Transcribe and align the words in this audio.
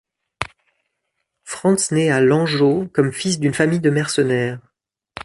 Franz 1.43 1.91
nait 1.93 2.09
à 2.09 2.21
Lengau 2.21 2.87
comme 2.91 3.11
fils 3.13 3.39
d’une 3.39 3.53
famille 3.53 3.81
de 3.81 3.91
mercenaires. 3.91 4.59